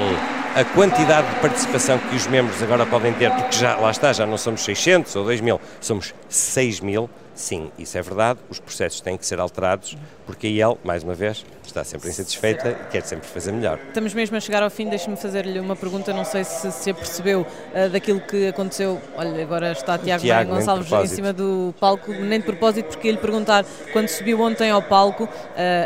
a 0.55 0.63
quantidade 0.63 1.27
de 1.29 1.36
participação 1.41 2.00
que 2.00 2.15
os 2.15 2.25
membros 2.25 2.62
agora 2.63 2.88
podem 2.88 3.13
ter, 3.13 3.29
porque 3.32 3.55
já 3.55 3.75
lá 3.75 3.91
está, 3.91 4.12
já 4.12 4.25
não 4.25 4.38
somos 4.38 4.63
600 4.63 5.15
ou 5.15 5.25
2 5.25 5.41
mil, 5.41 5.62
somos 5.79 6.13
6 6.27 6.79
mil, 6.79 7.08
sim, 7.36 7.72
isso 7.78 7.98
é 7.98 8.02
verdade, 8.02 8.40
os 8.50 8.60
processos 8.60 9.02
têm 9.02 9.18
que 9.18 9.25
ser 9.25 9.40
alterados, 9.40 9.98
porque 10.25 10.48
a 10.48 10.50
IEL, 10.50 10.78
mais 10.84 11.04
uma 11.04 11.13
vez, 11.13 11.46
está 11.66 11.84
sempre 11.84 12.10
insatisfeita 12.10 12.70
e 12.70 12.92
quer 12.92 13.04
sempre 13.04 13.28
fazer 13.28 13.52
melhor. 13.52 13.80
Estamos 13.88 14.13
mesmo 14.13 14.38
a 14.38 14.40
chegar 14.40 14.63
ao 14.63 14.70
fim, 14.70 14.88
deixe-me 14.90 15.16
fazer-lhe 15.16 15.60
uma 15.60 15.75
pergunta, 15.75 16.13
não 16.13 16.25
sei 16.25 16.44
se 16.44 16.72
se 16.72 16.90
apercebeu 16.90 17.42
uh, 17.42 17.90
daquilo 17.90 18.20
que 18.22 18.48
aconteceu, 18.48 19.02
olha, 19.16 19.42
agora 19.42 19.72
está 19.72 19.98
Tiago, 19.98 20.22
Tiago 20.22 20.52
Gonçalves 20.52 20.92
em 20.92 21.08
cima 21.08 21.34
do 21.34 21.74
palco, 21.80 22.12
nem 22.12 22.40
de 22.40 22.46
propósito, 22.46 22.88
porque 22.88 23.08
ia 23.08 23.13
lhe 23.13 23.20
perguntar, 23.20 23.66
quando 23.92 24.08
subiu 24.08 24.40
ontem 24.42 24.70
ao 24.70 24.82
palco, 24.82 25.24
uh, 25.24 25.30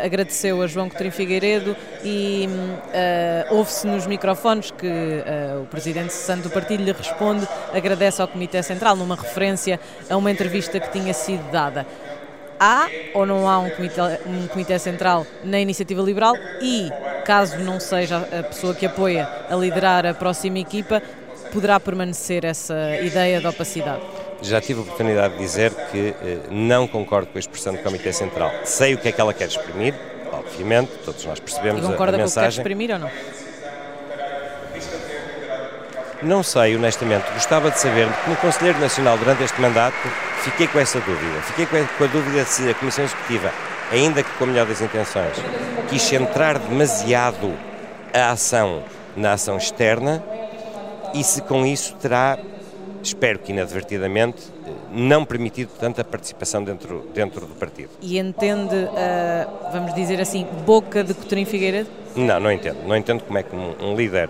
agradeceu 0.04 0.62
a 0.62 0.66
João 0.66 0.88
Coutinho 0.88 1.12
Figueiredo 1.12 1.76
e 2.04 2.48
uh, 2.48 3.54
ouve-se 3.54 3.86
nos 3.86 4.06
microfones 4.06 4.70
que 4.70 4.88
o 5.60 5.66
Presidente 5.66 6.12
Santo 6.12 6.44
do 6.44 6.50
Partido 6.50 6.82
lhe 6.82 6.92
responde, 6.92 7.46
agradece 7.72 8.20
ao 8.20 8.28
Comitê 8.28 8.62
Central, 8.62 8.96
numa 8.96 9.16
referência 9.16 9.80
a 10.08 10.16
uma 10.16 10.30
entrevista 10.30 10.78
que 10.80 10.90
tinha 10.90 11.12
sido 11.12 11.37
dada 11.50 11.86
há 12.58 12.88
ou 13.14 13.24
não 13.24 13.48
há 13.48 13.58
um 13.58 13.70
comitê, 13.70 14.00
um 14.26 14.46
comitê 14.48 14.78
central 14.78 15.26
na 15.44 15.60
iniciativa 15.60 16.02
liberal 16.02 16.34
e, 16.60 16.90
caso 17.24 17.58
não 17.58 17.78
seja 17.78 18.18
a 18.18 18.42
pessoa 18.42 18.74
que 18.74 18.86
apoia 18.86 19.28
a 19.48 19.54
liderar 19.54 20.04
a 20.06 20.14
próxima 20.14 20.58
equipa, 20.58 21.02
poderá 21.52 21.78
permanecer 21.78 22.44
essa 22.44 22.96
ideia 23.00 23.40
de 23.40 23.46
opacidade? 23.46 24.02
Já 24.42 24.60
tive 24.60 24.80
a 24.80 24.82
oportunidade 24.82 25.34
de 25.34 25.40
dizer 25.40 25.72
que 25.90 26.14
eh, 26.22 26.38
não 26.50 26.86
concordo 26.86 27.26
com 27.28 27.38
a 27.38 27.40
expressão 27.40 27.74
do 27.74 27.80
Comitê 27.80 28.12
Central. 28.12 28.52
Sei 28.64 28.94
o 28.94 28.98
que 28.98 29.08
é 29.08 29.12
que 29.12 29.20
ela 29.20 29.34
quer 29.34 29.48
exprimir, 29.48 29.94
obviamente, 30.32 30.92
todos 31.04 31.24
nós 31.24 31.40
percebemos 31.40 31.84
e 31.84 31.86
concorda 31.88 32.16
a, 32.16 32.20
a 32.20 32.22
mensagem. 32.22 32.62
com 32.62 32.68
o 32.68 32.70
que 32.70 32.76
quer 32.76 32.84
exprimir 32.84 32.92
ou 32.92 32.98
não? 33.00 33.10
Não 36.22 36.42
sei, 36.42 36.76
honestamente. 36.76 37.24
Gostava 37.32 37.70
de 37.70 37.80
saber, 37.80 38.08
como 38.24 38.36
Conselheiro 38.36 38.78
Nacional 38.78 39.18
durante 39.18 39.42
este 39.42 39.60
mandato, 39.60 39.96
fiquei 40.42 40.66
com 40.66 40.78
essa 40.78 41.00
dúvida. 41.00 41.40
Fiquei 41.42 41.66
com 41.66 42.04
a 42.04 42.06
dúvida 42.06 42.44
se 42.44 42.68
a 42.68 42.74
Comissão 42.74 43.04
Executiva, 43.04 43.52
ainda 43.90 44.22
que 44.22 44.30
com 44.32 44.44
a 44.44 44.46
melhor 44.46 44.66
das 44.66 44.80
intenções, 44.80 45.36
quis 45.88 46.02
centrar 46.02 46.58
demasiado 46.58 47.52
a 48.12 48.30
ação 48.30 48.82
na 49.16 49.32
ação 49.32 49.56
externa 49.56 50.22
e 51.14 51.24
se 51.24 51.42
com 51.42 51.64
isso 51.64 51.94
terá, 51.96 52.38
espero 53.02 53.38
que 53.38 53.52
inadvertidamente, 53.52 54.42
não 54.90 55.24
permitido 55.24 55.70
tanta 55.78 56.04
participação 56.04 56.62
dentro, 56.62 57.06
dentro 57.14 57.46
do 57.46 57.54
partido. 57.54 57.90
E 58.00 58.18
entende, 58.18 58.74
uh, 58.74 59.72
vamos 59.72 59.94
dizer 59.94 60.20
assim, 60.20 60.46
boca 60.64 61.02
de 61.02 61.14
Coutinho 61.14 61.46
Figueiredo? 61.46 61.88
Não, 62.16 62.40
não 62.40 62.52
entendo. 62.52 62.86
Não 62.86 62.96
entendo 62.96 63.22
como 63.22 63.38
é 63.38 63.42
que 63.42 63.54
um, 63.54 63.74
um 63.80 63.96
líder 63.96 64.28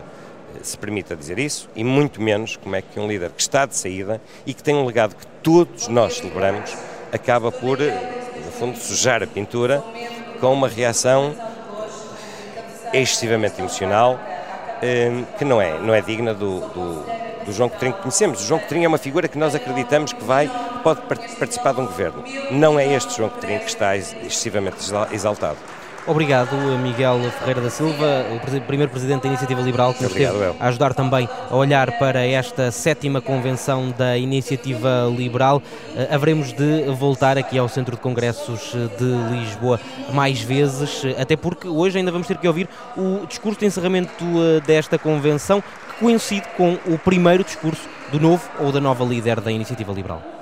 se 0.62 0.76
permita 0.76 1.16
dizer 1.16 1.38
isso 1.38 1.68
e 1.74 1.82
muito 1.82 2.20
menos 2.20 2.56
como 2.56 2.76
é 2.76 2.82
que 2.82 2.98
um 2.98 3.06
líder 3.06 3.30
que 3.30 3.40
está 3.40 3.66
de 3.66 3.76
saída 3.76 4.20
e 4.46 4.54
que 4.54 4.62
tem 4.62 4.74
um 4.74 4.84
legado 4.84 5.14
que 5.14 5.26
todos 5.42 5.88
nós 5.88 6.16
celebramos 6.16 6.76
acaba 7.12 7.50
por, 7.50 7.78
no 7.78 8.52
fundo, 8.52 8.78
sujar 8.78 9.22
a 9.22 9.26
pintura 9.26 9.82
com 10.40 10.52
uma 10.52 10.68
reação 10.68 11.34
excessivamente 12.92 13.60
emocional 13.60 14.18
eh, 14.82 15.24
que 15.38 15.44
não 15.44 15.60
é, 15.60 15.78
não 15.78 15.94
é 15.94 16.00
digna 16.00 16.32
do, 16.32 16.60
do, 16.60 17.44
do 17.44 17.52
João 17.52 17.68
Coutinho 17.68 17.92
que 17.94 18.02
conhecemos. 18.02 18.42
O 18.42 18.46
João 18.46 18.60
Coutinho 18.60 18.84
é 18.84 18.88
uma 18.88 18.98
figura 18.98 19.26
que 19.28 19.38
nós 19.38 19.54
acreditamos 19.54 20.12
que 20.12 20.22
vai, 20.22 20.50
pode 20.82 21.00
participar 21.02 21.72
de 21.74 21.80
um 21.80 21.86
governo. 21.86 22.22
Não 22.50 22.78
é 22.78 22.86
este 22.94 23.16
João 23.16 23.28
Coutinho 23.28 23.60
que 23.60 23.68
está 23.68 23.96
excessivamente 23.96 24.76
exaltado. 25.12 25.58
Obrigado, 26.08 26.56
Miguel 26.82 27.20
Ferreira 27.38 27.60
da 27.60 27.68
Silva, 27.68 28.24
o 28.34 28.60
primeiro 28.62 28.90
presidente 28.90 29.24
da 29.24 29.28
Iniciativa 29.28 29.60
Liberal, 29.60 29.92
que 29.92 30.02
nos 30.02 30.10
Obrigado, 30.10 30.36
esteve 30.36 30.56
a 30.58 30.68
ajudar 30.68 30.94
também 30.94 31.28
a 31.50 31.54
olhar 31.54 31.98
para 31.98 32.24
esta 32.26 32.70
sétima 32.70 33.20
convenção 33.20 33.90
da 33.90 34.16
Iniciativa 34.16 35.06
Liberal. 35.14 35.58
Uh, 35.58 36.14
haveremos 36.14 36.54
de 36.54 36.84
voltar 36.98 37.36
aqui 37.36 37.58
ao 37.58 37.68
Centro 37.68 37.94
de 37.94 38.00
Congressos 38.00 38.72
de 38.98 39.38
Lisboa 39.38 39.78
mais 40.10 40.40
vezes, 40.40 41.02
até 41.20 41.36
porque 41.36 41.68
hoje 41.68 41.98
ainda 41.98 42.10
vamos 42.10 42.26
ter 42.26 42.38
que 42.38 42.48
ouvir 42.48 42.70
o 42.96 43.26
discurso 43.26 43.60
de 43.60 43.66
encerramento 43.66 44.24
uh, 44.24 44.62
desta 44.66 44.98
convenção, 44.98 45.60
que 45.60 46.00
coincide 46.00 46.46
com 46.56 46.78
o 46.86 46.98
primeiro 46.98 47.44
discurso 47.44 47.86
do 48.10 48.18
novo 48.18 48.48
ou 48.60 48.72
da 48.72 48.80
nova 48.80 49.04
líder 49.04 49.42
da 49.42 49.52
Iniciativa 49.52 49.92
Liberal. 49.92 50.37